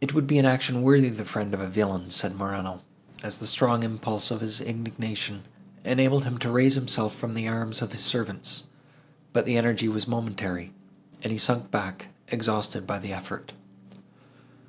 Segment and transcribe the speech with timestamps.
[0.00, 2.82] "It would be an action worthy the friend of a villain!" said Morano,
[3.20, 5.42] as the strong impulse of his indignation
[5.82, 8.62] enabled him to raise himself from the arms of his servants;
[9.32, 10.72] but the energy was momentary,
[11.20, 13.54] and he sunk back, exhausted by the effort.